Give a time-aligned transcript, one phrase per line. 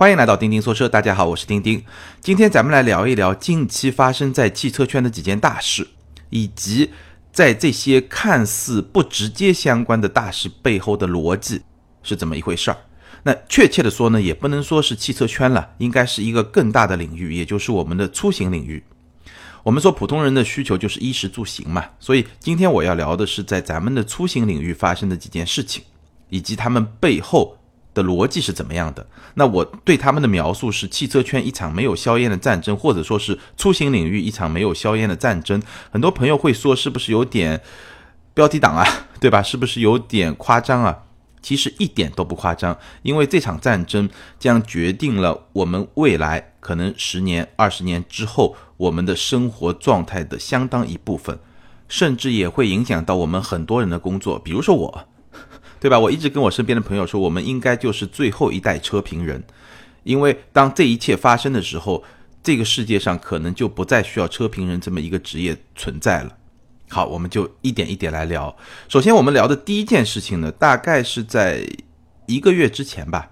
[0.00, 1.84] 欢迎来到钉钉说车，大家好，我是钉钉。
[2.22, 5.86] 今天咱们来聊一聊近期发生在汽车圈的几件大事，
[6.30, 6.88] 以及
[7.30, 11.60] 在这些看似不直接相关的大事背后的逻辑
[12.02, 12.78] 是怎么一回事儿。
[13.24, 18.82] 那确切的说呢，也不能说是汽车圈了，应该是一个更大的领域，也就是我们的出行领域。
[19.62, 25.84] 我们说普通人的需求就是衣食住行嘛，所以今天我要聊的是在咱们的出行领域发生的几件事情，
[26.30, 27.58] 以及他们背后。
[27.92, 29.06] 的逻辑是怎么样的？
[29.34, 35.60] 那我对他们的描述是：汽车圈一场没有硝烟的战争，或者说是出行领域一场没有硝烟的战争。
[35.90, 37.60] 很多朋友会说，是不是有点
[38.32, 38.86] 标题党啊？
[39.20, 39.42] 对吧？
[39.42, 41.04] 是不是有点夸张啊？
[41.42, 51.38] 其实一点都不夸张，因为这场战争将决定了我们未来可能十年、二十年之后我们的生活状态的相当一部分，
[51.88, 55.08] 甚至也会影响到我们很多人的工作，比如说我。
[55.80, 55.98] 对吧？
[55.98, 59.42] 我一直跟我身边的朋友说，我们应该就是最后一代车评人，
[60.02, 62.04] 因为当这一切发生的时候，
[62.42, 66.36] 这个世界上可能就不再需要车评人这么一个职业存在了。
[66.90, 68.54] 好，我们就一点一点来聊。
[68.88, 71.66] 首先，我们聊的第一件事情呢，大概是在
[72.26, 73.30] 一个月之前吧，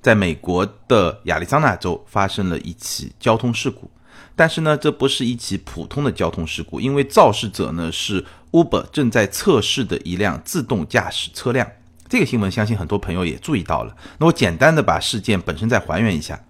[0.00, 3.90] 在美国的亚利桑那州发生了一起交通事故。
[4.36, 11.66] 但是呢，这不是一起普通的交通事故，因为肇事者呢是 Uber 正在测试的一辆自动驾驶车辆。
[12.08, 13.94] 这个新闻相信很多朋友也注意到了。
[14.18, 16.40] 那我简单的把事件本身再还原一下。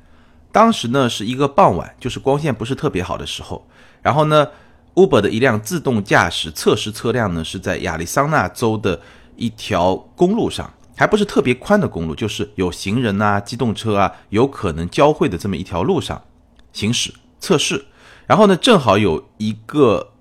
[0.52, 3.68] 当时呢是一个傍晚，就是光线不是特别好的时候。
[4.00, 4.46] 然后呢
[4.94, 9.00] ，Uber 的一辆自动驾驶测试车辆呢是在亚利桑那州的
[9.36, 16.22] 一条公路上，还不是特别宽的公路，就是有行人啊、机动车啊有可能交汇的这么一条路上
[16.72, 17.84] 行驶测试。
[18.26, 20.12] 然后呢，正好有一个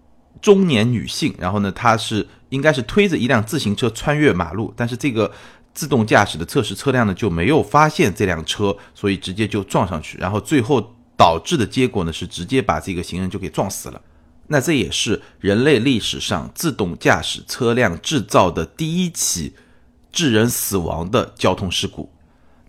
[0.41, 2.27] 中年女性，然后呢，她是。
[2.49, 5.31] 应该是推着一辆自行车穿越马路，但是这个
[5.73, 14.01] 自动驾驶的测试车辆呢就没有发现这辆车，所以直接就撞上去，然后最后导致的结果呢是直接把这个行人就给撞死了。
[14.47, 19.53] 那这也是人类历史上自动驾驶车辆制造的第一起
[20.11, 22.09] 致人死亡的交通事故。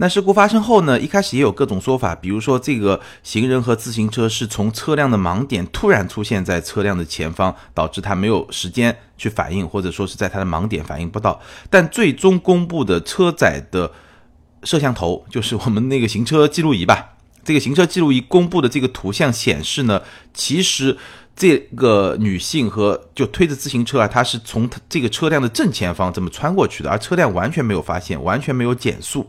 [0.00, 0.98] 那事故发生后呢？
[1.00, 11.40] 一开始也有各种说法，比如说这个行人和自行车是从车辆的盲点突然出现在车辆的前方，导致他没有时间去反应，或者说是在他的盲点反应不到。
[11.68, 13.90] 但最终公布的车载的
[14.62, 20.00] 摄像头，就是我们那个行车记录仪吧，这个行车记录仪公布的这个图像显示呢，
[20.32, 20.96] 其实
[21.34, 29.28] 这个女性和就推着自行车啊，她是从这个车辆的正前方这么穿过去的，而车辆完全没有发现，完全没有减速。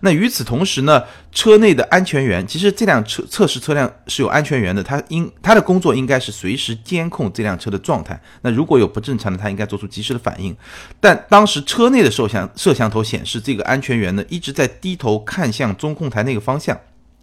[0.00, 1.02] 那与此同时呢，
[1.32, 8.20] 车内的安全员其实这辆车测试车辆是有安全员的，他应他的工作应该是随时监控这辆车的状态。
[8.42, 10.56] 那如果有不正常的，他应该做出及时的反应。
[11.00, 16.78] 但当时车内的摄像摄像头显示，这个安全员呢一直在低头看向中控台那个方向，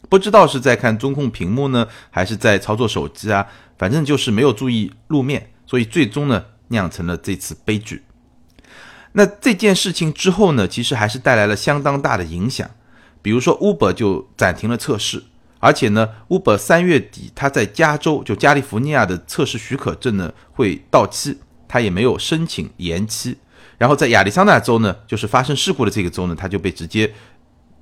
[0.10, 3.46] 不知道是在看中控屏幕呢，还是在操作手机啊，
[3.78, 8.04] 反正就是没有注意路面，所以最终呢酿成了这次悲剧。
[9.18, 12.70] 那这件事情之后呢，其实还是带来了相当大的影响。
[13.22, 15.24] 比如说，Uber 就暂停了测试，
[15.60, 23.38] 而且呢，Uber 三月底它在加州就加利福尼亚的测试许可证呢会到期，它也没有申请延期。
[23.78, 27.14] 然后在亚利桑那州呢，就是发生事故的这个州呢，它就被直接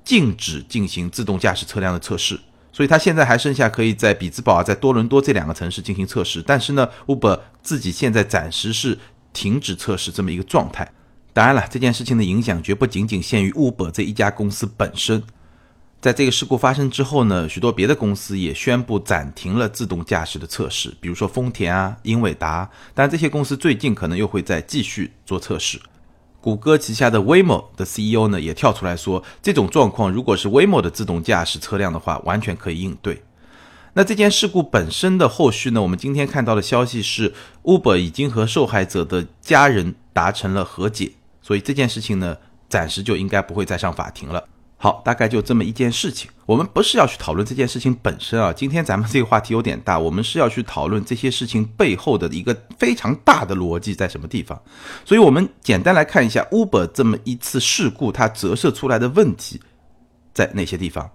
[0.04, 2.38] 禁止进行自动驾驶车辆的测试。
[2.72, 8.98] 所以它现在还剩下可以在比兹堡啊，在多伦多这两个城市进行测试，但是呢，Uber 自己现在暂时是
[9.32, 10.90] 停止测试这么一个状态。
[11.34, 15.20] 当然了，这件事情的影响绝不仅仅限于 Uber 这一家公司本身。
[16.00, 22.70] 在这个事故发生之后呢，许多别的公司也宣布暂停了自动驾驶的测试，比如说丰田啊、英伟达。
[22.94, 25.80] 但这些公司最近可能又会再继续做测试。
[26.40, 33.24] 谷歌旗下的 Waymo 的 CEO 呢也跳出来说，这种状况如果是 Waymo 的自动驾驶车辆的话，完全可以应对。
[33.94, 37.34] 那这件事故本身的后续呢，我们今天看到的消息是
[37.64, 41.12] ，Uber 已经和受害者的家人达成了和解。
[41.44, 42.34] 所以这件事情呢，
[42.70, 44.42] 暂时就应该不会再上法庭了。
[44.78, 46.30] 好，大概就这么一件事情。
[46.46, 54.58] 我们不是要去讨论这件事情本身啊，今天咱们这个话题有点大，我们是要去讨论这些事情背后的一个非常大的逻辑在什么地方。
[55.04, 59.60] 所以，我们简单来看一下 Uber 这么一次事故，它折射出来的问题
[60.32, 61.10] 在哪些地方？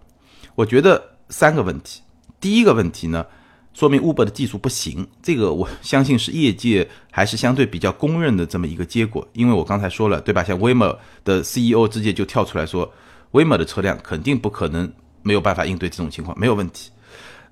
[0.53, 2.01] 我觉得三个问题。
[2.39, 3.25] 第一个问题呢？
[3.73, 9.27] 说明 Uber 的技术不行，这个我 相信是业界还是相对比较公认的这么一个结果。
[9.33, 10.43] 因为我刚才说了，对吧？
[10.43, 12.91] 像 Waymo 的 CEO 直接就跳出来说
[13.31, 16.91] ，Waymo 的车辆肯定不可能没有办法应对这种情况，没有问题。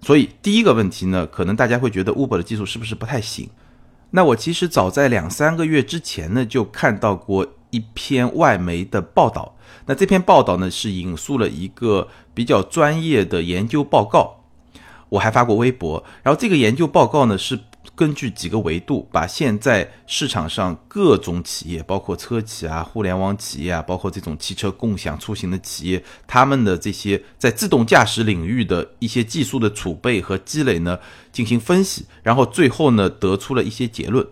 [0.02, 3.50] 所以第一个问题呢，可能大家会觉得 Uber 的技术是不是不太行？
[4.12, 7.54] 那我其实早在两三个月之前呢，就看到过。
[7.70, 9.54] 一篇外媒的报道。
[9.86, 14.37] 那这篇报道呢，是引述了一个比较专业的研究报告，
[15.10, 16.04] 我还发过微博。
[16.24, 17.60] 然后这个研究报告呢，是
[17.96, 31.00] 根据几个维度，把现在市场上各种企业，包括车企啊、互联网企业啊，包括这种汽车共享出行的企业，他们的这些在自动驾驶领域的一些技术的储备和积累呢，
[31.32, 34.26] 进行分析，然后最后呢，得出了一些结论。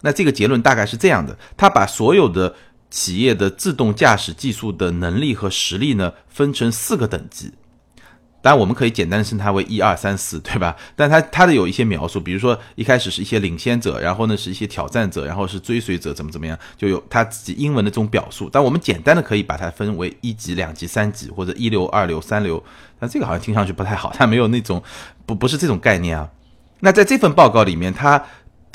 [0.00, 2.54] 那这个结论大概是这样的：他把所有的
[2.90, 7.52] 企业的自动驾驶技术的能力和实力呢，分成四个等级。
[8.44, 10.76] 当然，我们可以简单的称它为一二三四，对吧？
[10.94, 18.50] 但它它的有一些描述，比如说一开始是一些领先者，然后呢是一些挑战者，然后是追随者，怎么怎么样，就有它自己英文的这种表述。
[18.52, 22.62] 但我们简单的可以把它分为一级、两级、三级，或者一流、二流、三流。
[23.00, 24.82] 那这个好像听上去不太好，它没有那种
[25.24, 26.28] 不不是这种概念啊。
[26.80, 28.22] 那在这份报告里面，它。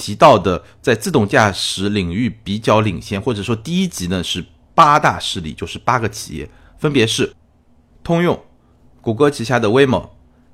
[0.02, 4.42] 提到的在自动驾驶领域比较领先，或者说第一级呢是
[4.74, 7.34] 八大势力，就是八个企业，分别是
[8.02, 8.42] 通用、
[9.02, 10.10] 谷歌旗下的 Waymo、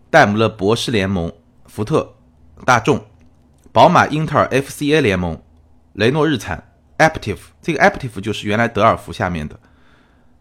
[0.09, 1.31] 戴姆勒博士联盟、
[1.65, 2.15] 福特、
[2.63, 3.03] 大众、
[3.71, 5.41] 宝马、英特尔 FCA 联盟、
[5.93, 9.59] 雷诺日产、Aptiv，这个 Aptiv 就是原来德尔福下面的，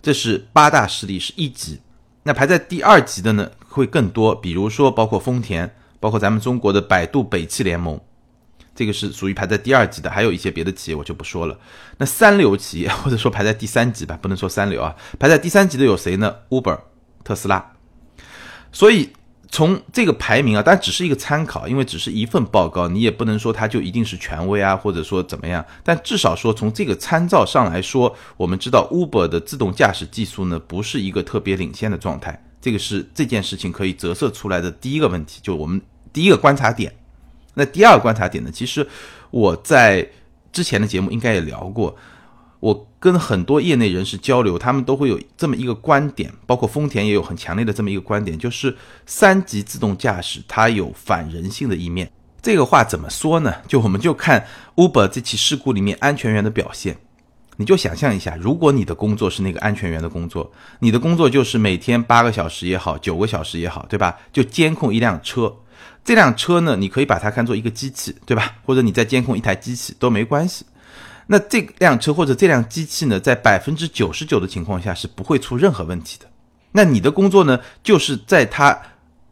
[0.02, 1.80] 这是八大势力是一级。
[2.22, 8.00] 那排在第二级的呢会更多，比如说包括丰田，包括咱们中国的百度北汽联盟。
[8.74, 11.58] 这个是属于排在第二级的，还有一些别的企业我就不说了。
[11.98, 16.78] 那三流企业或者说排在第三级吧，不能说三流啊，排在第三级的有谁呢？Uber、
[17.22, 17.73] 特斯拉。
[18.74, 19.08] 所以
[19.50, 25.64] 从这个排名啊，但只是一个参考，因为只是一份报告，你也不能说它就一定是权威啊，或者说怎么样。
[25.84, 32.44] 但至少说从这个参照上来说，我们知道 Uber 的自动驾驶技术呢，不是一个特别领先的状态。
[32.60, 35.80] 这个是这件事情可以折射出来的第一个问题，就我们
[36.12, 36.92] 第一个观察点。
[37.54, 38.50] 那第二个观察点呢？
[38.52, 38.84] 其实
[39.30, 40.04] 我在
[40.52, 41.94] 之前的节目应该也聊过，
[42.64, 48.74] 我跟很多业内人士交流，他们都会有这么一个观点，包括丰田也有很强烈的这么一个观点，就是
[49.04, 52.10] 三级自动驾驶它有反人性的一面。
[52.40, 53.54] 这个话怎么说呢？
[53.68, 54.46] 就我们就看
[54.76, 56.96] Uber 这起事故里面安全员的表现，
[57.58, 64.16] 你就想象一下，如果你的工作是那个安全员的工作，你的工作就是每天八个小时也好，九个小时也好，对吧？
[64.32, 65.54] 就监控一辆车。
[66.02, 68.54] 这辆车呢，你可以把它看作一个机器，对吧？
[68.64, 70.64] 或者你在监控一台机器都没关系。
[71.26, 76.26] 那这辆车或者这辆机器呢，在百分之九十九的情况下是不会出任何问题的。
[76.72, 78.80] 那你的工作呢，就是在它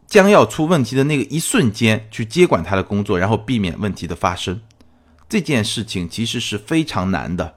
[0.07, 4.61] 将要出问题的那个一瞬间去接管它的工作，然后避免问题的发生。
[5.27, 7.55] 这件事情其实是非常难的，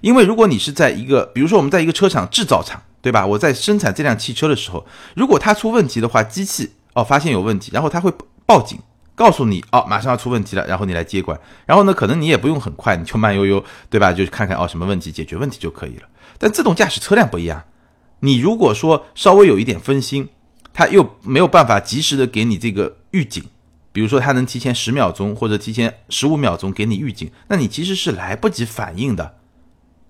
[0.00, 3.26] 因为如果你是在一个，比如说我们在一个车厂制造厂，对吧？
[3.26, 8.12] 我在生产这辆汽车的时候，如果它出问题的话，机器哦发现有问题，然后它会。
[8.48, 8.78] 报警，
[9.18, 14.12] 告诉你哦，马上要出问题了，然后你来接管，然后呢，可能你也不用很快，你就慢悠悠，对吧？
[14.12, 16.04] 就看看哦，什么问题，解决问题就可以了。
[16.38, 17.64] 但自动驾驶车辆不一样，
[18.20, 20.28] 你如果说稍微有一点分心，
[20.72, 23.42] 它又没有办法及时的给你这个预警，
[23.92, 29.34] 比如说它能提前十秒钟或者提前十五秒钟给你预警，那你其实是来不及反应的，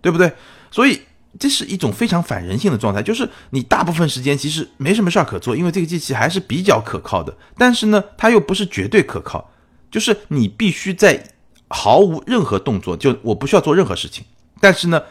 [0.03, 0.35] 对不对？
[0.71, 1.01] 所以。
[1.39, 9.51] 这是一种非常反人性的状态，就是你大部分时间其实没什么事儿可做，因为这个机器还是比较可靠的，但是呢，它又不是绝对可靠，
[9.91, 11.23] 就是你必须在
[11.69, 14.25] 毫无任何动作，就我不需要做任何事情，
[14.61, 15.03] 但是呢，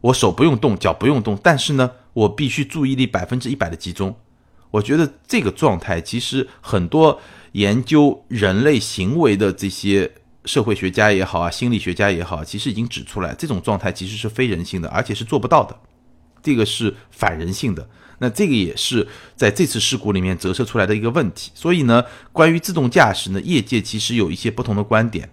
[0.00, 4.16] 我手不用动，脚不用动，但是呢，我必须注意力百分之一百的集中。
[4.70, 7.20] 我觉得这个状态其实很多
[7.52, 10.10] 研究人类行为的这些。
[10.44, 15.76] 社会学家也好啊，心理学家也好，其实已经指出来，这种状态其实是非人性的，而且是做不到的，
[16.42, 17.88] 这个是反人性的。
[18.18, 21.50] 那这个也是在这次事故里面折射出来的一个问题。
[21.54, 25.30] 所以呢，关于自动驾驶呢，业界其实有一些不同的观点。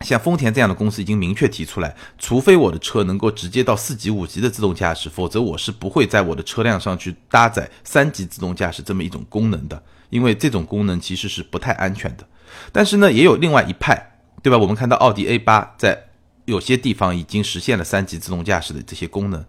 [0.00, 12.24] 像丰田这样的公司已经明确提出来，除非我的车能够直接到四级、五级的自动驾驶，否则我是不会在我的车辆上去搭载三级自动驾驶这么一种功能的，因为这种功能其实是不太安全的。
[12.72, 14.58] 但是呢，也有另外一派，对吧？
[14.58, 15.98] 我们看到奥迪 A 八在
[16.44, 19.44] 有些地方已经实现了三级自动驾驶的这些功能，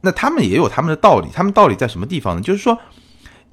[0.00, 1.28] 那他们也有他们的道理。
[1.32, 2.42] 他们道理在什么地方呢？
[2.42, 2.78] 就是说，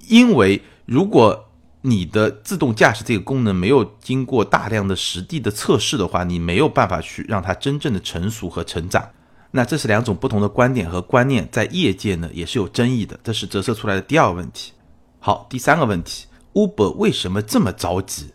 [0.08, 1.48] 因为如果
[1.82, 9.10] 你的自动驾驶这个功能没有经过大量的实地的测试的话，你没有办法去让它真正的成熟和成长。
[9.50, 13.20] 那这是两种不同的观点和观念，在业界呢也是有争议的。
[13.24, 14.74] 这是折射出来的第二个问题。
[15.20, 18.32] 好，第三个问题，Uber 为什么这么着急？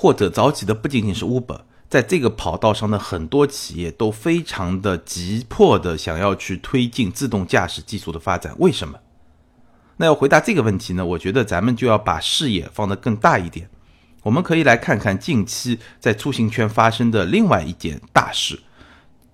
[0.00, 8.56] 或者着急的不仅仅是 Uber，在这个跑道上的很多企业都非常的急迫的想要去推进自动驾驶技术的发展。
[8.60, 8.98] 为什么？
[9.98, 11.04] 那要回答这个问题呢？
[11.04, 13.68] 我觉得咱们就要把视野放得更大一点。
[14.22, 18.58] 我们可以来看看近期在出行圈发生的另外一件大事，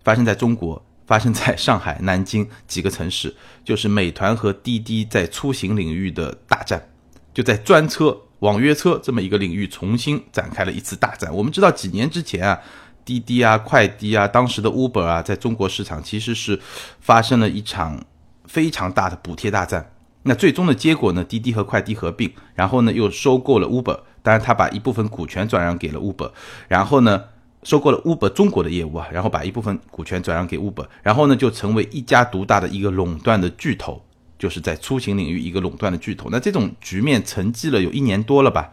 [0.02, 3.32] 发生在中国，发生在上海、南京几个城市，
[3.64, 6.88] 就是美团和滴滴在出行领域的大战，
[7.32, 11.34] 就在专车、网约车这么一个领域重新展开了一次大战。
[11.34, 12.56] 我们知道几年之前啊，
[13.04, 16.60] 滴滴啊、快滴啊，当时的 Uber 啊，在中国市场其实是
[17.00, 18.00] 发生了一场
[18.44, 19.90] 非常大的补贴大战。
[20.22, 21.24] 那最终的结果呢？
[21.24, 26.30] 滴滴和快滴合并，然后呢又收购了 Uber，当然他把一部分股权转让给了 Uber，
[26.68, 27.24] 然后呢。
[27.62, 34.00] 收购了 Uber 中国的业务啊，然后把一部分股权转让给 Uber，然后呢就成为一家独大的一个垄断的巨头，
[34.38, 36.28] 就是在出行领域一个垄断的巨头。
[36.30, 38.70] 那这种局面沉寂了有一年多了吧？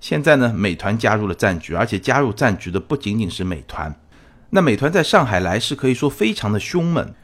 [0.00, 3.94] 现在呢，美团加入了战局，而且加入战局的不仅仅是美团。
[4.50, 7.14] 那美团在上海来势可以说非常的凶猛，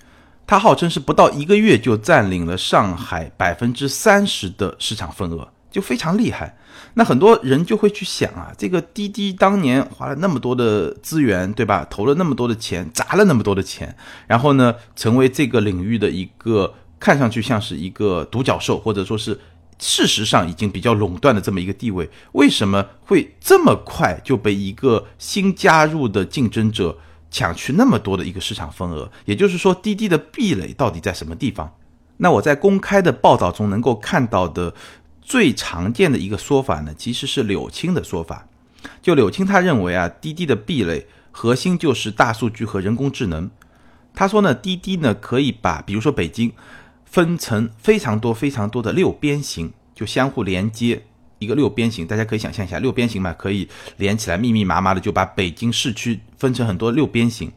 [0.47, 5.49] 它号称是不到一个月就占领了上海百分之三十的市场份额。
[5.71, 6.57] 就非常厉害，
[6.95, 11.87] 那很多人就会去想啊，这个滴滴当年花了那么多的资源，对吧？
[11.90, 13.95] 投了那么多的钱，砸了那么多的钱，
[14.26, 19.38] 然后呢，成为这个领域的一个看上去像是一个独角兽，或者说是
[19.78, 26.97] 事实上已经比较垄断的这么一个地位，为什么会这么快就被一个新加入的竞争者
[27.31, 29.11] 抢去那么多的一个市场份额？
[29.25, 31.73] 也就是说，滴滴的壁垒到底在什么地方？
[32.17, 34.75] 那我在公开的报道中能够看到的。
[35.21, 38.49] 最常见的一个说法呢，其实是柳青的说法。
[39.02, 43.50] 就柳青他认为啊，滴滴的壁垒核心就是大数据和人工智能。
[44.14, 46.50] 他说呢，滴滴呢可以把比如说北京
[47.10, 51.02] 分成非常多非常多的六边形，就相互连接
[51.38, 52.06] 一个六边形。
[52.06, 57.50] 大家可以想象一下，六边形嘛，可以连起来，密密麻麻的就把北京市区分成很多六边形。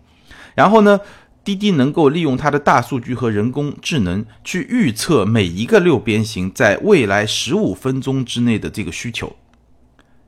[0.55, 0.99] 然后呢？
[1.43, 9.35] 滴滴能够利用它的大数据和人工智能去预测每一个六边形在未来十五分钟之内的这个需求，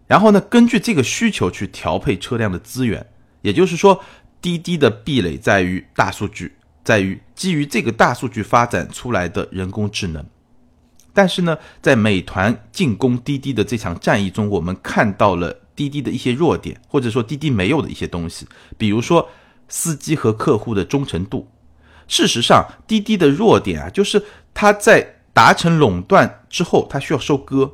[0.08, 3.06] 然后呢，根据这个需求去调配车辆的资源。
[3.44, 4.02] 也就是说，
[4.42, 6.54] 滴滴的壁垒在于大数据，
[6.84, 10.26] 在于基于这个大数据发展出来的人工智能。
[11.14, 18.48] 但是呢，在美团进攻滴滴的这场战役中，我们看到了滴滴的一些弱点，或者说滴滴没有的一些东西，
[18.78, 19.30] 比如说。
[19.70, 21.48] 司机和客户的忠诚度，
[22.08, 24.24] 事实上，滴滴的弱点啊，就是
[24.54, 27.72] 它在达成垄断之后，它需要收割。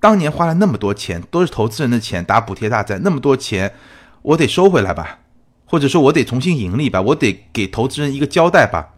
[0.00, 3.72] 当年花了那么多钱，都是投资人的钱，打补贴大战，那么多钱，
[4.20, 5.20] 我得收回来吧，
[5.68, 8.94] 或者说，我得重新盈利吧，我得给投资人一个交代吧。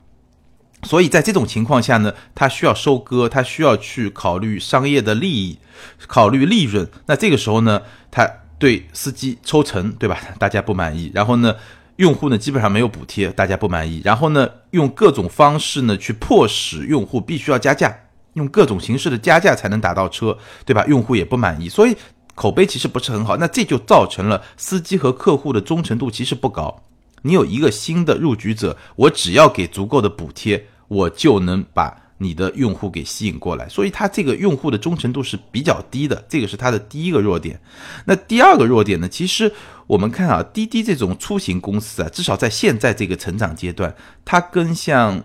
[0.84, 5.58] 所以在这种情况下呢，他需要收割，他需要去考虑商业的利益，
[6.06, 6.88] 考虑利润。
[7.06, 8.26] 那这个时候呢，他
[8.58, 10.18] 对司机抽成，对吧？
[10.38, 11.54] 大家不满意，然后呢？
[11.96, 14.00] 用户呢基本上没有补贴，大家不满意。
[14.02, 17.94] 然后呢，用各种方式呢去迫使用户必须要加价，
[18.32, 20.34] 用各种形式的加价才能打到车，
[20.64, 20.82] 对吧？
[20.86, 21.94] 用户也不满意，所以
[22.34, 23.36] 口碑其实不是很好。
[23.36, 26.82] 那这就造成了司机和客户的忠诚度其实不高。
[27.22, 33.68] 你有一个新的入局者，我只要给足够的补贴，我就能把你的用户给吸引过来。
[33.68, 37.60] 所以它这个用户的忠诚度是比较低的，这个是它的第一个弱点。
[38.06, 39.52] 那第二个弱点呢，其实。
[39.90, 43.92] 我们看啊，滴滴这种出行公司啊，至少在现在这个成长阶段，
[44.24, 45.24] 它跟像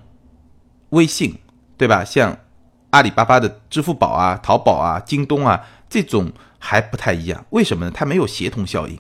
[0.90, 1.36] 微信，
[1.78, 2.04] 对吧？
[2.04, 2.36] 像
[2.90, 7.46] 阿里巴巴的支付宝啊、淘宝啊、京东啊这种还不太一样。
[7.52, 7.92] 为什么呢？
[7.94, 8.98] 它没有协同效应。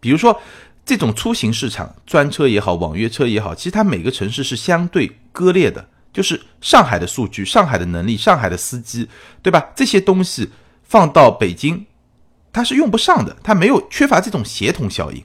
[0.00, 0.40] 比如说，
[0.84, 5.88] 这种出行市场，专车也好，网约车也好，其实它每个城市是相对割裂的。
[6.10, 9.08] 就是上海的数据、上海的能力、上海的司机，
[9.42, 9.70] 对吧？
[9.76, 10.48] 这些东西
[10.82, 11.86] 放到北京。
[12.50, 15.22] 它是用不上的，它没有缺乏这种协同效应，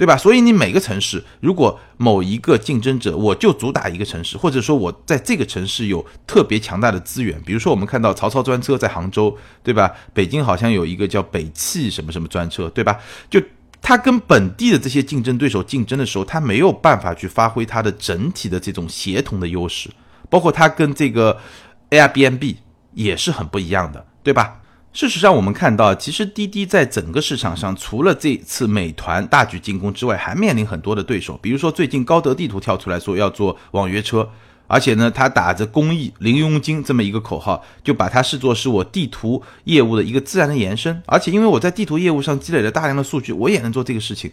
[0.00, 0.16] 对吧？
[0.16, 9.92] 所以你每个城市，如果某一个竞争者，我就主打一个城市，或者说我在这个城市有特别强大的资源，比如说我们看到曹操专车在杭州，对吧？
[10.14, 12.98] 北京好像有一个叫北汽什么什么专车，对吧？
[13.28, 13.38] 就
[13.82, 19.90] 它跟本地的这些竞争对手竞争的时候，它没有办法去发挥它的整体的这种协同的优势，
[20.30, 21.38] 包括它跟这个
[21.90, 22.56] Airbnb
[22.94, 24.62] 也是很不一样的，对吧？
[24.92, 31.38] 事实上，我们看到，其实滴滴在整个市场上，除了这次美团大举进攻之外，还面临很多的对手。
[31.40, 34.28] 比如说，最近高德地图跳出来说要做网约车，
[34.66, 41.00] 而且呢，他打着公益零佣金这么一个口号，就把它视作是我地图业务的一个自然的延伸。
[41.06, 44.32] 而且，因为我在地图业务上积累了大量的数据，我也能做这个事情，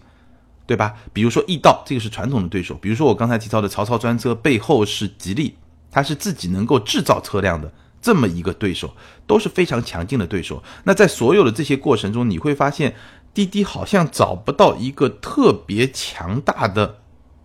[0.66, 0.96] 对吧？
[1.14, 5.56] 比如说易到，这个是传统的对手；比如说我刚才提到的曹操专车，背后是吉利，
[5.92, 7.72] 它是自己能够制造车辆的。
[8.01, 10.63] 这么一个对手都是非常强劲的对手。
[10.84, 12.96] 那在所有的这些过程中，你会发现
[13.34, 17.00] 滴滴好像找不到一个特别强大的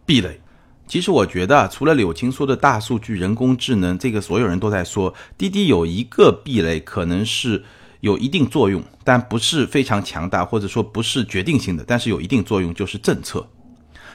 [0.05, 0.41] 壁垒。
[0.87, 7.65] 其实我觉得，除了柳青说的大数据、人工智能，这个所有人都在说，滴滴有一个壁垒，可能是
[8.01, 13.47] 有一定作用，但不是非常强大，或者说不是决定性的，但是有一定作用，就是政策。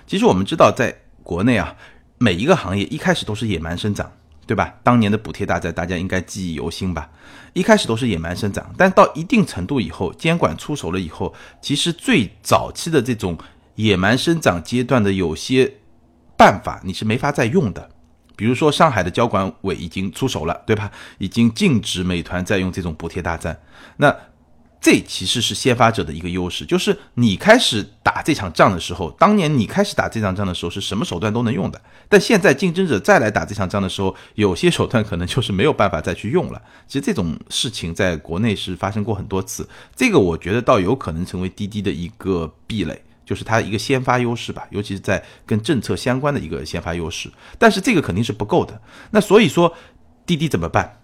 [0.05, 1.75] 其实我们知道，在国内啊。
[2.19, 4.11] 每一个行业一开始都是野蛮生长，
[4.47, 4.73] 对吧？
[4.81, 7.09] 当年的补贴大战大家应该记忆犹新吧？
[7.53, 13.37] 一开始都是野蛮生长，但到一定程度以后，监管出手了以后，其实最早期的这种
[13.75, 15.73] 野蛮生长阶段的有些
[16.37, 17.89] 办法你是没法再用的。
[18.35, 20.91] 比如说上海的交管委已经出手了，对吧？
[21.17, 23.59] 已经禁止美团再用这种补贴大战。
[23.97, 24.15] 那
[24.87, 36.61] 这其实是先发者的一个优势，就是你开始打这场仗的时候，当年你开始打这场仗的时候是什么手段都能用的，但现在竞争者再来打这场仗的时候，有些手段可能就是没有办法再去用了。
[36.87, 47.29] 其实这种事情在国内是发生过很多次，这个我觉得倒有可能成为滴滴的一个壁垒，就是它一个先发优势吧，尤其是在跟政策相关的一个先发优势。
[47.59, 49.73] 但是这个肯定是不够的，那所以说
[50.25, 51.01] 滴滴怎么办？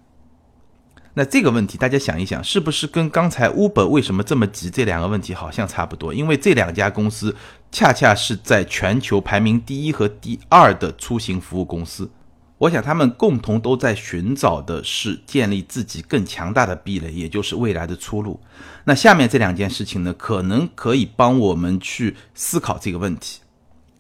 [1.16, 6.12] 那这个问题，大家想一想，是不是跟刚才 Uber 为什么这么急这两个问题好像差不多？
[6.12, 7.36] 因为这两家公司
[7.72, 12.10] 恰恰是在全球排名第一和第二的出行服务公司，
[12.58, 18.40] 我想他们共同都在寻找的是建立自己更强大的壁垒，也就是未来的出路。
[18.86, 23.43] 那下面这两件事情呢，可能可以帮我们去思考这个问题。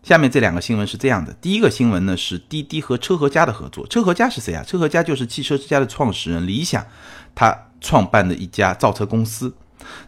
[0.03, 3.87] 下面这两个新闻是这样的：第一个新闻呢是滴滴和车和家的合作。
[3.87, 4.61] 车和家是谁啊？
[4.61, 6.85] 车和家就是汽车之家的创始人李想，
[7.33, 9.55] 他创办的一家造车公司。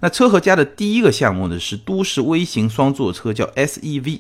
[0.02, 4.20] 那车和家的第一个项目呢是都市微型双座车，叫 SEV，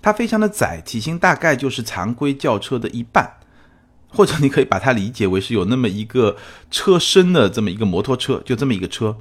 [0.00, 3.28] 它非常的窄，体型大概就是常规轿车的一半，
[4.08, 6.36] 或者你可以把它理解为是有那么一个
[6.70, 9.16] 车身的这么一个摩托车，就这么一个车。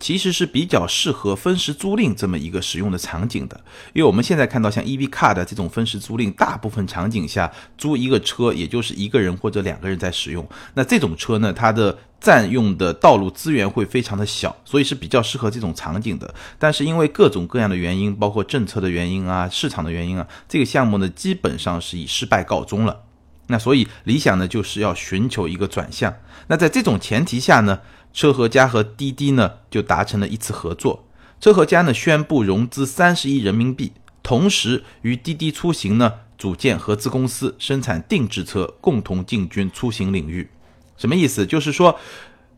[0.00, 3.60] 其实是比较适合分时租赁这么一个使用的场景的，
[3.92, 10.48] 因为我们现在看到像 EV Car 的这种分时租赁，大部分场景下租一个车也就是一个人或者两个人在使用。
[10.72, 16.34] 那这种车呢，它的占用的道路资源会非常的小，所以是比较适合这种场景的。
[16.58, 23.02] 但是因为各种各样的原因，包括政策的原因啊、市场的原因啊，这个项目呢基本上是以失败告终了。
[23.48, 26.14] 那所以理想呢就是要寻求一个转向。
[26.46, 27.80] 那在这种前提下呢？
[28.12, 31.04] 车和家和滴滴呢就达成了一次合作，
[31.40, 40.48] 车和家呢宣布融资三十亿人民币，同时与滴滴出行呢组建合资公司，生产定制车，共同进军出行领域。
[40.96, 41.46] 什么意思？
[41.46, 41.98] 就是说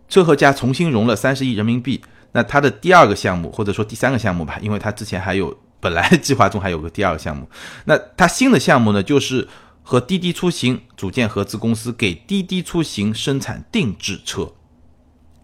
[0.09, 2.00] 车和家重新融了三十亿人民币，
[2.33, 7.48] 那它的第二个项目或者说第三个项目吧，因为它之前还有本来计划中还有个第二个项目，
[7.85, 9.46] 那它新的项目呢就是
[9.83, 14.53] 和滴滴出行组建合资公司，给滴滴出行生产定制车。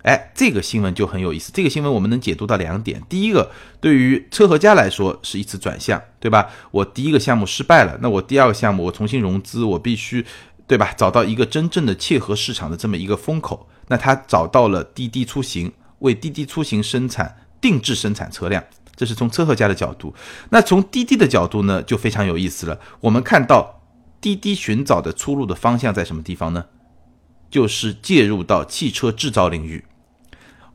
[0.09, 1.53] 哎，这个新闻就很有意思。
[1.53, 6.49] 这个新闻我们能解读到两点：第一个，对于车和家来说是一次转向，对吧？
[6.71, 10.25] 我第一个项目失败了，那我第二个项目我重新融资，我必须，
[10.67, 10.95] 对吧？
[10.97, 13.69] 找到一个真正的切合市场的这么一个风口。
[13.89, 18.65] 那他找到了滴滴出行，为滴滴出行生产定制生产车辆，
[18.97, 20.15] 这是从车和家的角度。
[20.49, 22.81] 那从滴滴的角度呢，就非常有意思了。
[23.01, 23.83] 我们看到
[24.23, 26.65] 滴滴寻找的出路的方向在什么地方呢？
[27.51, 29.83] 就是介入到汽车制造领域，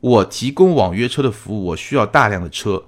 [0.04, 2.84] 我提供网约车的服务，我需要大量的车，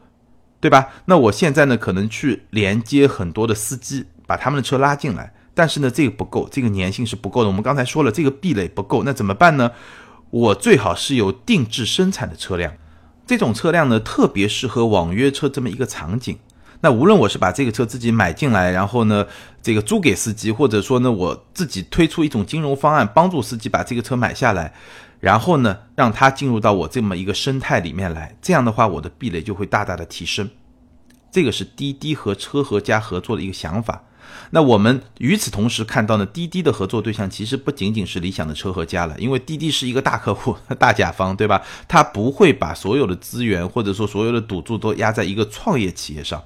[0.61, 0.89] 对吧？
[1.07, 7.49] 那我现在呢，可能去连接很多的司机，把他们的车拉进来，但是呢，这个不够，这个粘性是不够的。
[7.49, 9.73] 我们刚才说了，这个壁垒不够，那怎么办呢？
[10.29, 12.75] 我最好是有定制生产的车辆，
[13.27, 16.37] 这种车辆呢，特别适合网约车这么一个场景。
[16.87, 19.27] 那无论我是把这个车自己买进来，然后呢，
[19.61, 24.73] 这个租给司机，或者说呢，我自己推出一种金融方案，帮助司机把这个车买下来，
[25.19, 30.49] 然后呢，让他进入到我这么一个生态里面来，这样的话，我的壁垒就会大大的提升。
[31.33, 34.05] 这个是滴滴和车和家合作的一个想法。
[34.51, 41.61] 那我们与此同时看到呢，滴滴的合作对象其实不仅仅是理想的车和家了，因为滴滴是一个大客户、大甲方，对吧？
[41.89, 46.41] 他不会把所有的资源或者说所有的赌注都压在一个创业企业上。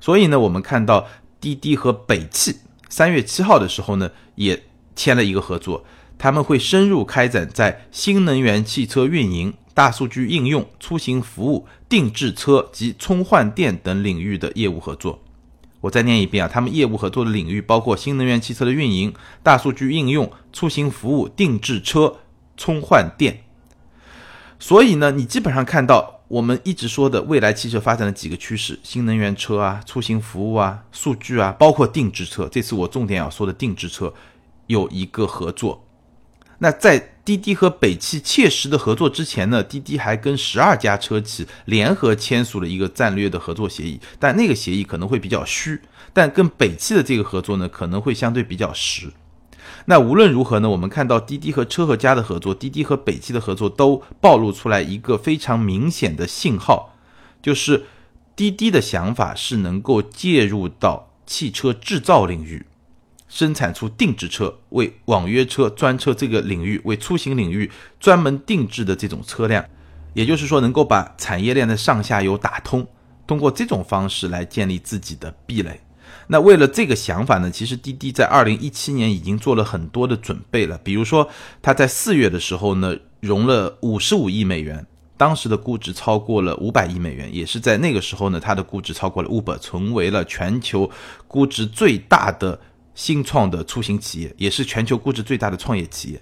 [0.00, 1.06] 所以呢，我们看到
[1.40, 2.56] 滴滴和北汽
[2.88, 5.84] 三月七号的时候呢，也签了一个合作，
[6.16, 15.22] 他们会深入开展在新能源汽车运营、大数据应用、出行服务、定制车及充换电等领域的业务合作。
[15.82, 19.12] 我再念一遍啊，他们业务合作的领域包括新能源汽车的运营、
[19.42, 22.16] 大数据应用、出行服务、定制车、
[22.56, 23.44] 充换电。
[24.58, 26.15] 所以呢，你基本上看到。
[26.28, 32.48] 我们一直说的未来汽车发展的几个趋势：新能源车啊、出行服务啊、数据啊，包括定制车。
[32.50, 34.12] 这次我重点要说的定制车
[34.66, 35.86] 有一个合作。
[36.58, 45.80] 那在滴滴和北汽切实的合作之前呢，滴滴还跟十二家车企联合签署了一个战略的合作协议，但那个协议可能会比较虚。
[46.12, 49.12] 但跟北汽的这个合作呢，可能会相对比较实。
[49.88, 56.96] 那无论如何呢，我们看到滴滴和车和家的合作，滴滴和北汽的合作都暴露出来一个非常明显的信号，
[57.40, 57.84] 就是
[58.34, 62.66] 滴滴的想法是能够介入到汽车制造领域，
[63.28, 67.70] 生产出定制车，为网约车、专车这个领域，为出行领域
[68.00, 69.64] 专门定制的这种车辆。
[70.14, 72.84] 也就是说，能够把产业链的上下游打通，
[73.26, 75.80] 通过这种方式来建立自己的壁垒。
[76.28, 80.78] 那为了这个想法呢，其实滴滴在二零一七年已经做了很多的准备了。
[80.78, 81.28] 比如说，
[81.62, 84.86] 他在四月的时候呢，融了五十五亿美元，
[85.16, 90.90] 当时的估值超过了五百亿美元，也是在那个时候呢，它的估值超过了 Uber，成为了全球
[91.28, 92.58] 估值最大的
[92.94, 96.20] 新创的出行企业，也是全球估值最大的创业企业。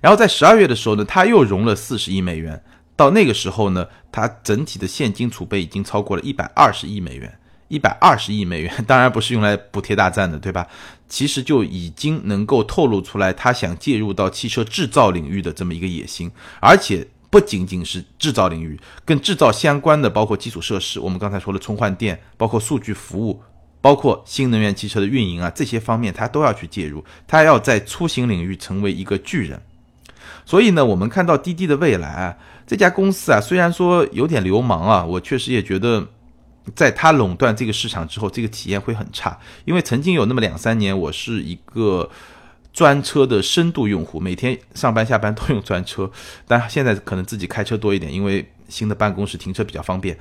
[0.00, 2.62] 然后在十二月的时候呢，他又融了四十亿美元。
[2.94, 7.38] 到那个时候呢，它整体的现金储备已经超过了一百二十亿美元，
[7.72, 10.66] 一百二十亿美元， 当然不是用来补贴大战的，对吧？
[11.08, 16.30] 其实就已经能够透露出来，他想介入到汽车制造领域的这么一个野心，
[16.60, 23.40] 而且不仅仅是制造领域，跟制造相关的，包括基础设施，我们刚才说的充换电，包括数据服务，
[23.80, 29.58] 包括新能源汽车的运营啊，这些方面他都要去介入，他要在出行领域成为一个巨人。
[30.44, 36.06] 所以呢，我们看到滴滴的未来啊，这家公司啊，虽然说有点流氓啊，我确实也觉得，
[36.74, 39.38] 在它垄断这个市场之后，这个体验会很差。
[39.64, 42.10] 因为曾经有那么两三年，我是一个
[42.72, 46.10] 专车的深度用户，每天上班下班都用专车，
[46.46, 50.18] 但现在可能自己开车多一点，因为新的办公室停车比较方便。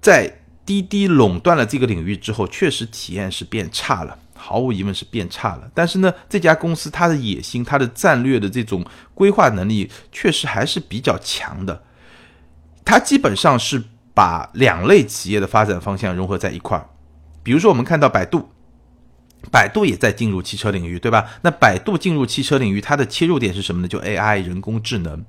[0.00, 4.18] 在滴滴垄断了这个领域之后，确实体验是变差了。
[4.40, 11.82] 毫无疑问是变差了，但是呢，这家公司它的野心、它的战略的这种规划能力确实还是比较强的。
[12.84, 13.82] 它基本上是
[14.18, 16.90] 把两类企业的发展方向融合在一块儿。
[17.44, 18.48] 比如说，我们看到百度，
[19.52, 21.30] 百度也在进入汽车领域，对吧？
[21.42, 23.86] 那百度进入汽车领域，它的切入点是什么呢？
[23.86, 25.24] 就 AI 人工智能。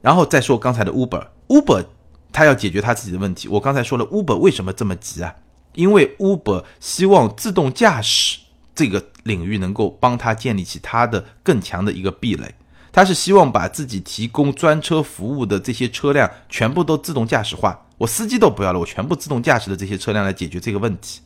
[0.00, 1.84] 然后再说刚才的 Uber，Uber
[2.32, 3.46] 它要解决它自己的问题。
[3.48, 5.34] 我刚才说了，Uber 为什么这么急啊？
[5.74, 8.38] 因为 Uber 希望自动驾驶
[8.74, 12.54] 这个领域能够帮他建立起他的更强的一个壁垒，
[12.96, 21.20] 他是希望把自己提供专车服务的这些车辆全部都自动驾驶化，我司机都不要了，我全部自动驾驶的这些车辆来解决这个问题。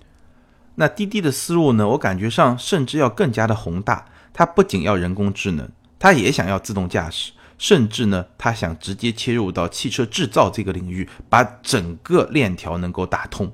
[0.74, 1.86] 那滴滴的思路呢？
[1.86, 5.68] 我感觉上甚至要更加的宏大，它不仅要人工智能，
[6.00, 13.52] 它也想要自动驾驶，甚至呢，它想直接切入到汽车制造这个领域，把整个链条能够打通。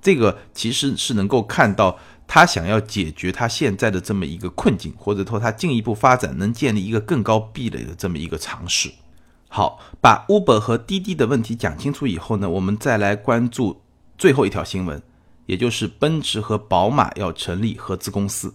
[0.00, 1.98] 这个其实是能够看到
[2.32, 8.88] 他想要解决他现在的这么一个困境，或者说他进一步发展能建立一个更高壁垒的这么一个尝试。
[9.48, 13.82] 好，把 Uber 和滴滴的问题讲清楚以后呢，我们再来关注
[14.16, 15.02] 最后一条新闻，
[15.46, 18.54] 也就是奔驰和宝马要成立合资公司。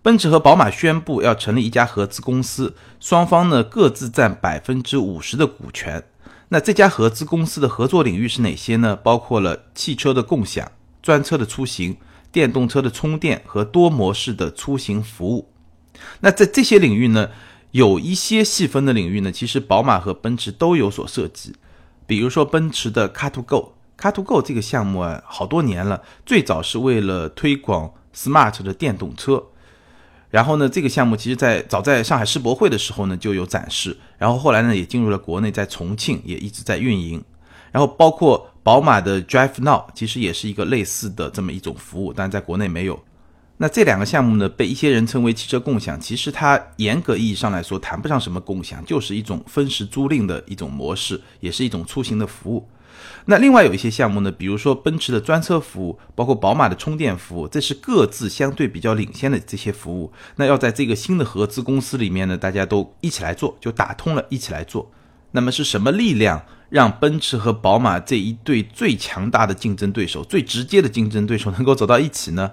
[0.00, 6.04] 奔驰和宝马宣布要成立一家合资公司，双方呢各自占百分之五十的股权。
[6.50, 8.94] 那这家合资公司的合作领域是哪些呢？
[8.94, 10.70] 包括了汽车的共享、
[11.02, 11.96] 专车的出行、
[12.34, 15.48] 电动车的充电和多模式的出行服务。
[16.18, 17.30] 那在这些领域呢，
[17.70, 21.54] 有一些细分的领域呢，其实宝马和奔驰都有所涉及。
[22.08, 29.44] 比如说奔驰的 Car to Go，Car to Go 这个项目啊，好多年了，最早是为了推广 Smart 的电动车。
[30.30, 33.96] 然后呢，这个项目其实，在早在上海世博会的时候呢，就有展示。
[34.18, 37.22] 然后后来呢，也进入了国内，在重庆也一直在运营。
[37.74, 43.02] 然后包括宝马的 Drive Now，其实也是一个类似的这么一种服务，但在国内没有。
[43.56, 52.68] 那这两个项目呢，被一些人称为汽车共享，其实它严格意义上来说谈不上什么共享，就是一种分时租赁的一种模式，也是一种出行的服务。
[53.24, 60.12] 那另外有一些项目呢，比如说奔驰的专车服务，包括宝马的充电服务，这是各自相对比较领先的这些服务。
[60.36, 64.88] 那要在这个新的合资公司里面呢，大家都一起来做，就打通了，一起来做。
[65.32, 66.40] 那么是什么力量
[66.74, 72.50] 让奔驰和宝马这一对最强大的竞争对手、最直接的竞争对手能够走到一起呢？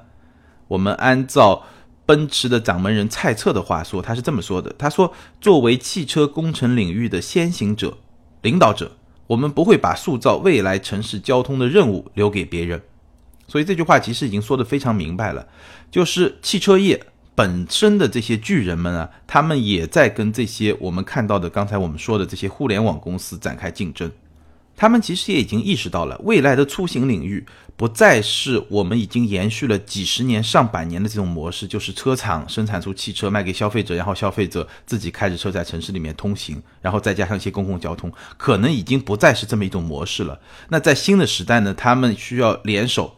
[0.67, 1.63] 我们按照
[2.05, 7.97] 奔驰的掌门人蔡策的话说，他是这么说的：他说，作为汽车工程领域的先行者、
[8.43, 8.91] 领导者。
[9.25, 12.79] 我们不会把塑造未来城市交通的任务留给别人，
[13.47, 15.47] 所以这句话其实已经说得非常明白了，
[15.89, 17.07] 就是汽车业
[17.41, 24.11] 本身的这些巨人们啊，他们也在跟这些我们看到的刚才我们说的这些互联网公司展开竞争。
[24.77, 27.43] 他们其实也已经意识到了，未来的出行领域
[27.75, 40.39] 不再是我们已经延续了几十年、上百年的这种模式，就是车厂生产出汽车卖给消费者，然后消费者自己开着车在城市里面通行，然后再加上一些公共交通，可能已经不再是这么一种模式了。
[40.69, 43.15] 那在新的时代呢，他们需要联手，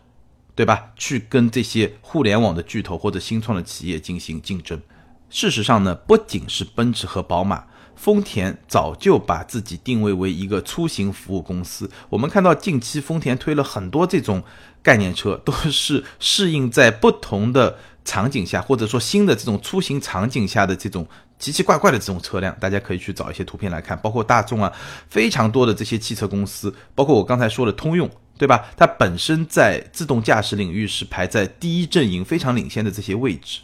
[0.55, 0.91] 对吧？
[0.95, 4.81] 去跟这些互联网的巨头或者新创的企业进行竞争。
[5.29, 7.65] 事实上呢，不仅是奔驰和宝马。
[7.95, 11.89] 丰田早就把自己定位为一个出行服务公司。
[12.09, 14.43] 我们看到近期丰田推了很多这种
[14.81, 22.53] 概念车，都是适应在不同的场景下，或者说新的这种出行场景下的这种奇奇怪怪的这种车辆。
[22.59, 24.73] 大家可以去找一些图片来看，包括大众啊，
[25.07, 28.09] 非常多的这些汽车公司，包括我刚才说的通用。
[28.35, 28.65] 对吧？
[28.75, 33.59] 它本身在自动驾驶领域是排在第一阵营、非常领先的这些位置，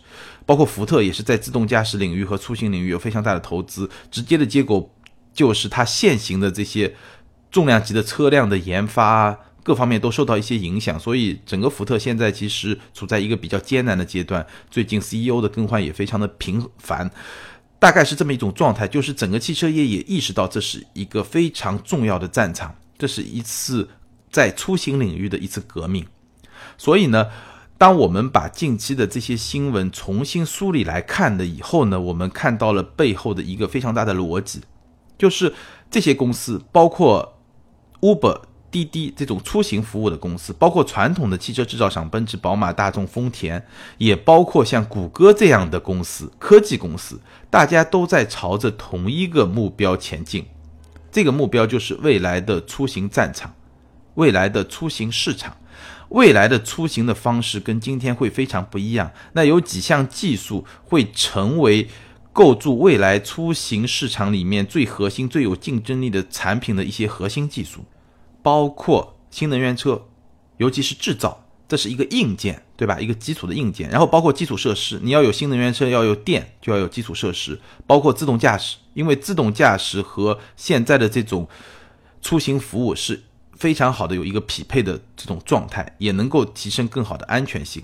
[0.45, 3.89] 包括福特也是在自动驾驶领域和出行领域有非常大的投资。
[4.11, 4.93] 直接的结果
[5.33, 6.95] 就是它现行的这些
[7.49, 14.45] 重量级的车辆的研发各方面都受到一些影响，所以整个福特现在其实处在一个比较艰难的阶段。
[14.69, 17.09] 最近 CEO 的更换也非常的频繁，
[17.79, 23.89] 大概是这么一种状态，就是整个汽车业也意识到这是一个非常重要的战场，这是一次。
[24.31, 26.05] 在出行领域的一次革命，
[26.77, 27.27] 所以呢，
[27.77, 34.61] 当我们把近期的这些新闻重新梳理来看的以后呢，我们看到了背后的一个非常大的逻辑，
[35.17, 35.53] 就是
[35.89, 37.37] 这些公司，包括
[38.01, 43.65] Uber、滴滴这种出行服务的公司，包括传统的汽车制造商奔驰、宝马、大众、丰田，
[43.97, 50.45] 也包括像谷歌这样的公司，科技公司，大家都在朝着同一个目标前进，
[51.11, 53.53] 这个目标就是未来的出行战场。
[54.19, 55.55] 未来的出行市场，
[56.09, 59.13] 未来的出行的方式跟今天会非常不一样。
[59.31, 61.87] 那有几项技术会成为
[62.33, 67.85] 构筑未来出行市场里面最核心、最有竞争力的产品的一些核心技术，
[68.43, 70.05] 包括新能源车，
[70.57, 72.99] 尤其是制造，这是一个硬件，对吧？
[72.99, 73.89] 一个基础的硬件。
[73.89, 81.47] 然后包括基础设施，你要有新能源车，要有电，就要有基础设施，包括自动驾驶，因为自动驾驶和现在的这种
[82.21, 83.23] 出行服务是。
[83.59, 87.83] 非常好的有一个匹配的这种状态，也能够提升更好的安全性。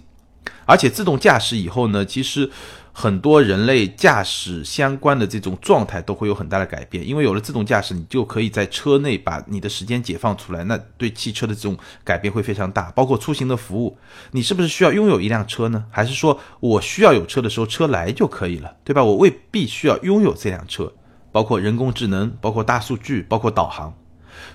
[0.66, 2.50] 而且自动驾驶以后呢，其实
[2.92, 7.08] 很多人类驾驶相关的这种状态都会有很大的改变。
[7.08, 12.90] 因为有了自动驾驶，你就可以在车内把你的时间解放出来，那对汽车的这种改变会非常大。
[12.92, 13.98] 包括出行的服务，
[14.32, 15.86] 你是不是需要拥有一辆车呢？
[15.92, 19.04] 还是说我需要有车的时候车来就可以了，对吧？
[19.04, 20.92] 我未必需要拥有这辆车。
[21.32, 23.94] 包括人工智能，包括大数据，包括导航。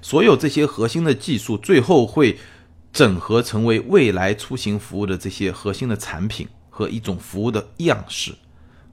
[0.03, 2.39] 所有这些核心的技术，最后会
[2.93, 8.35] 整合成为未来出行服务的这些核心的产品和一种服务的样式。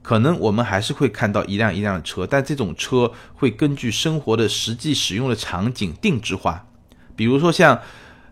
[0.02, 6.66] 可能我们还是会看到一辆一辆的车，但这种车会根据生活的实际使用的场景定制化。
[7.14, 7.78] 比如说像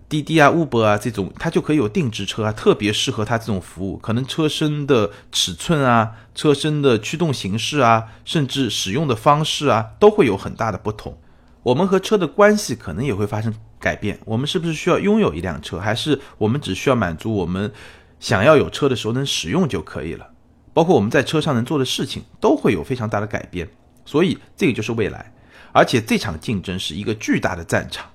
[0.09, 3.99] 滴滴啊、Uber 啊这种，它就可以有定制车啊，特别适合它这种服务。
[3.99, 11.19] 可能车身的尺寸啊、车身的驱动形式啊，甚至使用的方式啊，都会有很大的不同。
[11.67, 14.21] 我们和车的关系可能也会发生改变。
[14.25, 17.73] 我们是不是需要拥有一辆车，还是我们只需要满足我们
[18.21, 20.31] 想要有车的时候能使用就可以了？
[20.73, 23.69] 包括我们在车上能做的事情都会有非常大的改变。
[24.05, 25.33] 所以这个就是未来，
[25.73, 28.09] 而且这场竞争是一个巨大的战场。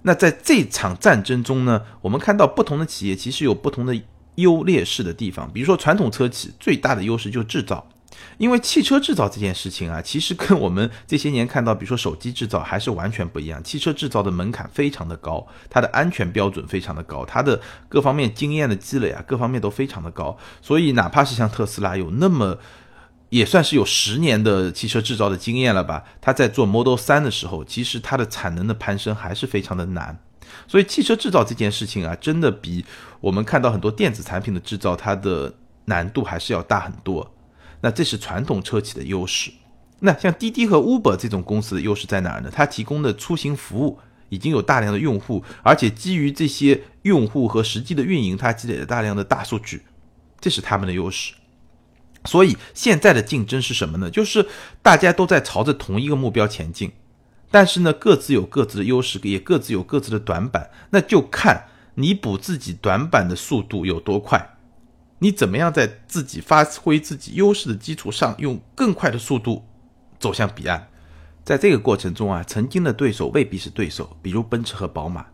[0.00, 3.94] 那在这场战争中呢，我们看到不同的企业其实有不同的
[4.36, 5.52] 优劣势的地方。
[5.52, 7.86] 比如说传统车企最大的优势就是制造。
[8.38, 13.62] 因为汽车制造这件事情啊，其实跟我们这些年看到，比如说手机制造还是完全不一样。
[13.62, 20.36] 汽车制造的门槛非常的高，它的安全标准非常的高，它的各方面经验的积累啊，各方面都非常的高。
[20.60, 22.58] 所以哪怕是像特斯拉有那么
[23.30, 30.18] 也算是有十年的汽车制造的经验了吧，它在做 Model 三的时候，其实它的产能的攀升还是非常的难。
[30.68, 32.84] 所以汽车制造这件事情啊，真的比
[33.20, 35.52] 我们看到很多电子产品的制造，它的
[35.86, 37.33] 难度还是要大很多。
[37.84, 39.50] 那这是传统车企的优势。
[40.00, 42.50] 那像滴滴和 Uber 这种公司的优势在哪儿呢？
[42.50, 43.98] 它提供的出行服务
[44.30, 49.82] 已经有大量的用户，而且基于这些用户和实际的运营，它积累了大量的大数据，
[50.40, 51.34] 这是他们的优势。
[52.24, 54.08] 所以现在的竞争是什么呢？
[54.08, 54.48] 就是
[54.80, 56.90] 大家都在朝着同一个目标前进，
[57.50, 60.70] 但是呢，各自有各自的优势，也各自有各自的短板。
[60.88, 61.66] 那就看
[61.96, 64.53] 你补自己短板的速度有多快。
[65.24, 69.64] 你怎么样在自己发挥自己优势的基础上，用更快的速度
[70.18, 70.86] 走向彼岸？
[71.42, 75.24] 在这个过程中啊，曾经的对手未必是对手，比如奔驰和宝马，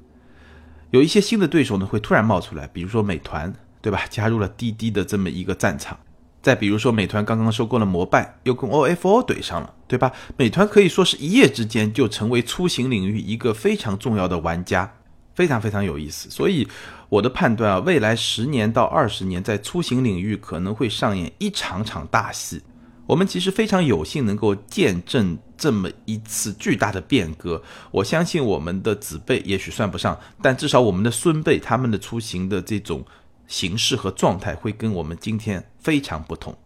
[0.93, 4.03] 有一些新的对手呢会突然冒出来，比如说美团，对吧？
[4.09, 5.99] 加入了滴滴的这么一个战场。
[6.41, 10.13] 再比如说，美团刚刚收购了摩拜，又跟 OFO 怼上了，对吧？
[10.37, 14.95] 美团可以说是一夜之间就成为出行领域一个非常重要的玩家，
[15.41, 16.29] 非常非常有意思。
[16.29, 16.69] 所以。
[17.11, 22.63] 我的判断啊，未来十年到二十年，在出行领域可能会上演一场场大戏。
[23.05, 27.61] 我们其实非常有幸能够见证这么一次巨大的变革。
[27.91, 33.05] 我相信我们的子辈也许算不上，但至少我们的孙辈，他们的出行的这种
[33.49, 36.57] 形式和状态会跟我们今天非常不同。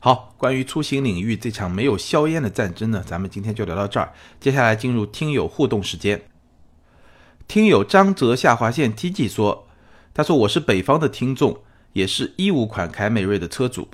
[0.00, 4.12] 好，关于出行领域这场没有硝烟的战争呢，咱们今天就聊到这儿。
[4.38, 6.20] 接下来进入听友互动时间。
[7.46, 9.68] 听友张泽下划线 TG 说，
[10.12, 11.58] 他说我是北方的听众，
[11.92, 13.88] 也是一五款凯美瑞的车主。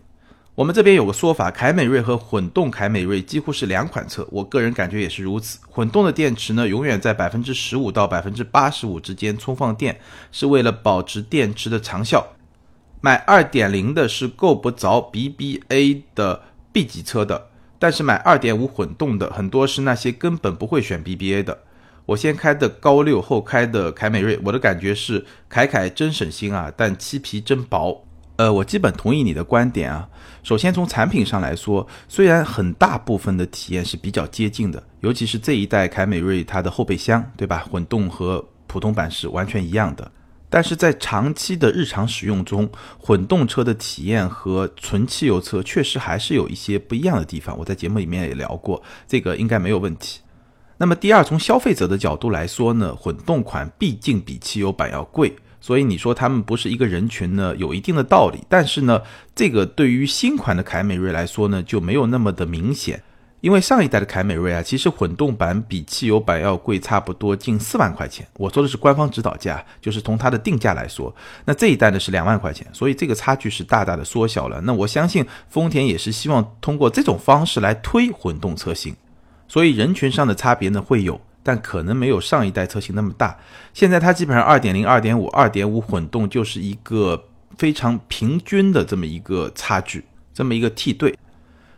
[0.54, 5.58] 我们这边有个说法，凯美瑞和混动凯美瑞几乎是两款车，我个人感觉也是如此。
[5.68, 10.00] 混动的电池呢，永远在百分之十五到百分之八十五之间充放电，
[10.32, 12.34] 是为了保持电池的长效。
[13.00, 21.58] 买二点零的是够不着 BBA 的 B 级车的，但是买二点五混动的很多是那些根本不会选 BBA 的。
[22.10, 28.04] 我先开的高六，后开的凯美瑞，我的感觉是凯凯真省心啊，但漆皮真薄。
[28.34, 30.08] 呃，我基本同意你的观点啊。
[30.42, 37.64] 首先从产品上来说，虽然很大部分的体验是比较接近的，尤其是这一代凯美瑞它的后备箱，对吧？
[37.70, 40.10] 混动和普通版是完全一样的。
[40.48, 42.68] 但是在长期的日常使用中，
[42.98, 47.56] 混动车的体验和纯汽油车确实还是有一些不一样的地方。
[47.56, 50.18] 我在节目里面也聊过，这个应该没有问题。
[50.82, 58.38] 那么第二，从消费者的角度来说呢，混动款毕竟比汽油版要贵，所以你说他们不是一个人群呢，有一定的道理。
[58.48, 59.02] 但是呢，
[59.34, 63.02] 这个对于新款的凯美瑞来说呢，就没有那么的明显。
[63.42, 68.26] 因为上一代的凯美瑞啊，其实混动版比汽油版要贵差不多近四万块钱。
[68.38, 71.14] 我说的是官方指导价，就是从它的定价来说。
[71.44, 74.62] 那这一代呢是两万块钱，所以这个差距是大大的缩小了。
[74.62, 78.96] 那我相信丰田也是希望通过这种方式来推混动车型，
[79.50, 83.36] 所以人群上的差别呢会有，但可能没有上一代车型那么大。
[83.74, 87.24] 现在它基本上二点零、二点五、二点五混动就是一个
[87.58, 91.18] 非常平均的这么一个差距，这么一个梯队。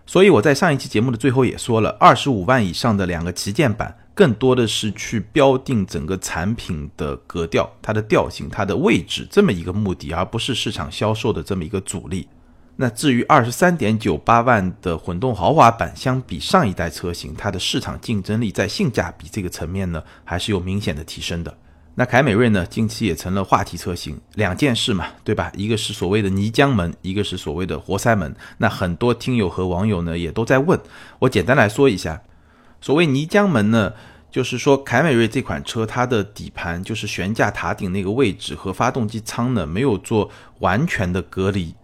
[0.05, 12.29] 所以我在上一期节目的最后也说了，二十五万以上的两个旗舰版，更多的是去标定整个产品的格调、它的调性、它的位置这么一个目的，而不是市场销售的这么一个主力。
[12.77, 21.55] 那至于二十三点九八万的混动豪华版，相比上一代车型，它的市场竞争力在性价比这个层面呢，还是有明显的提升的。
[21.95, 22.65] 那凯美瑞呢？
[22.65, 25.53] 近期也成了话题车型，两件事嘛，对吧？
[25.55, 28.35] 一个是所谓的泥浆门，一个是所谓的活塞门。
[28.57, 30.81] 那很多听友和网友呢也都在问，
[31.19, 32.23] 我简单来说一下，
[32.81, 33.93] 所谓泥浆门呢，
[34.31, 40.31] 就是说凯美瑞这款车它的底盘就是悬架塔顶那个位置和发动机舱呢没有做
[40.61, 41.75] 完全的隔离，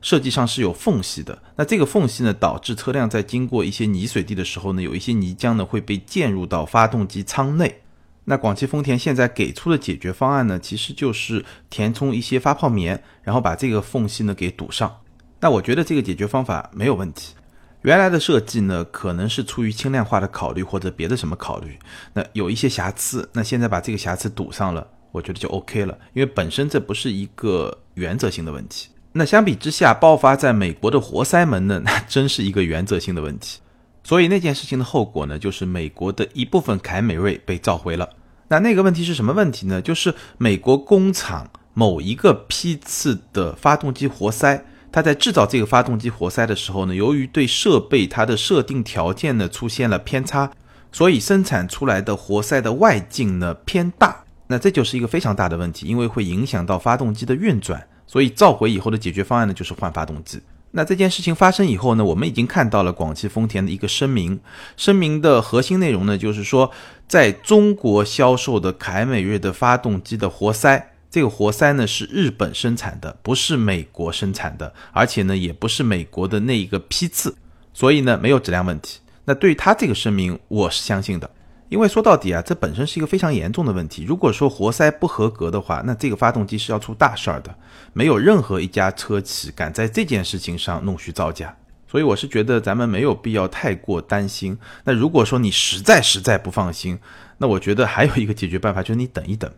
[0.00, 1.42] 设计上是有缝隙的。
[1.56, 7.82] 那这个缝隙呢，导致车辆在经过一些泥水地的时候呢，有一些泥浆呢会被溅入到发动机舱内。
[8.24, 15.00] 那广汽丰田现在给出的解决方案呢，其实就是填充一些发泡棉，然后把这个缝隙呢给堵上。
[15.40, 17.34] 那我觉得这个解决方法没有问题。
[17.82, 21.78] 原来的设计呢，可能是出于轻量化的考虑或者别的什么考虑，
[22.12, 23.28] 那有一些瑕疵。
[23.32, 28.90] 那现在把这个瑕疵堵上了，我觉得就 OK 了，因为本身这不是一个原则性的问题。
[29.12, 33.58] 那相比之下，爆发在美国的活塞门呢， 那真是一个原则性的问题。
[34.04, 38.08] 所以那件事情的后果呢，就是美国的一部分凯美瑞被召回了。
[38.48, 39.82] 那那个问题是什么问题呢？
[39.82, 50.50] 就是美国工厂某一个批次的发动机活塞，它在制造这个发动机活塞的时候呢，由于对设备它的设定条件呢出现了偏差，
[50.90, 54.24] 所以生产出来的活塞的外径呢偏大。
[54.46, 57.86] 那这就是一个非常大的问题，因为会影响到发动机的运转。
[58.10, 60.40] 所以召回以后的解决方案呢，就是换发动机。
[60.72, 64.40] 那这件事情发生以后呢，我们已经看到了广汽丰田的一个声明。
[64.76, 66.72] 声明的核心内容呢，就是说，
[67.06, 77.36] 在中国销售的凯美瑞的发动机的活塞，这个活塞呢是日本生产的，不是美国生产的，而且呢也不是美国的那一个批次，
[77.72, 78.98] 所以呢没有质量问题。
[79.26, 81.30] 那对于他这个声明，我是相信的。
[81.70, 84.02] 因为说到底啊，这本身是一个非常严重的问题。
[84.02, 87.54] 如果说活塞不合格的话，那这个发动机是要出大事儿的。
[87.92, 91.56] 没有任何一家车企敢在这件事情上弄虚造假，
[91.86, 94.58] 所以我是觉得咱们没有必要太过担心。
[94.82, 96.98] 那如果说你实在实在不放心，
[97.38, 99.48] 那我觉得还有一个解决办法，就是你等一等，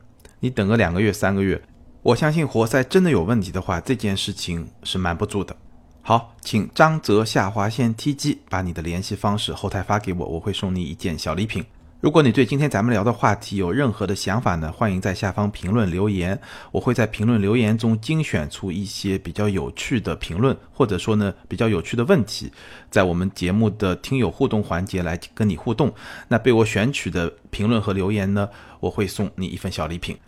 [0.41, 1.63] 你等个两个月、三个月，
[2.03, 5.57] 我相信活塞真的有问题的话，这件事情是瞒不住的。
[6.03, 11.65] 好，请张泽下划线 T G 把你的联系方式后台发给我，我会送你一件小礼品。
[12.03, 16.37] 如果你对今天咱们聊的话题有任何的想法呢，欢迎在下方评论留言，
[16.73, 22.51] 我会在评论留言中精选出一些比较有趣的评论，或者说呢比较有趣的问题，
[22.91, 25.95] 在我们节目的听友互动环节来跟你互动。
[26.27, 28.49] 那被我选取的评论和留言呢，
[28.81, 30.19] 我会送你一份小礼品。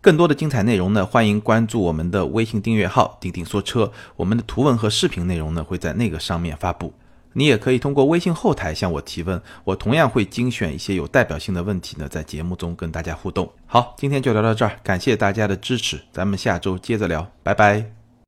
[0.00, 6.92] 更多的精彩内容呢，欢迎关注我们的微信订阅号“钉钉说车”，我们的图文和视频内容呢会在那个上面发布。
[7.32, 13.50] 你也可以通过微信后台向我提问，我同样会精选一些有代表性的问题呢，在节目中跟大家互动。
[13.66, 17.99] 好，今天就聊到这儿，感谢大家的支持，咱们下周接着聊，拜拜。